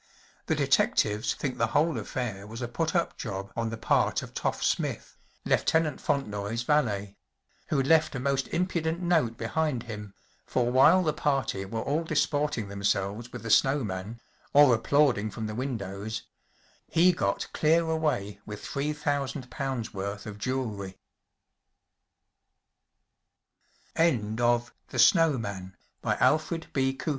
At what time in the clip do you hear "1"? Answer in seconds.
19.93-20.03, 24.17-24.33